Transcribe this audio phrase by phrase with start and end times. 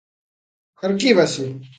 [0.87, 1.45] Arquívase.